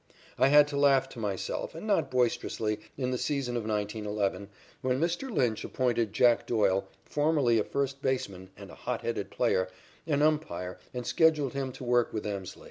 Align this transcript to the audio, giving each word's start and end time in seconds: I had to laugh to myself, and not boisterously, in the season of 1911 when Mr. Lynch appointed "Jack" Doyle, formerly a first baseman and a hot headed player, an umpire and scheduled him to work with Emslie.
I 0.35 0.47
had 0.47 0.67
to 0.69 0.77
laugh 0.77 1.07
to 1.09 1.19
myself, 1.19 1.75
and 1.75 1.85
not 1.85 2.09
boisterously, 2.09 2.79
in 2.97 3.11
the 3.11 3.19
season 3.19 3.55
of 3.55 3.67
1911 3.67 4.49
when 4.81 4.99
Mr. 4.99 5.29
Lynch 5.29 5.63
appointed 5.63 6.11
"Jack" 6.11 6.47
Doyle, 6.47 6.87
formerly 7.05 7.59
a 7.59 7.63
first 7.63 8.01
baseman 8.01 8.49
and 8.57 8.71
a 8.71 8.81
hot 8.89 9.01
headed 9.01 9.29
player, 9.29 9.69
an 10.07 10.23
umpire 10.23 10.79
and 10.91 11.05
scheduled 11.05 11.53
him 11.53 11.71
to 11.73 11.83
work 11.83 12.13
with 12.13 12.25
Emslie. 12.25 12.59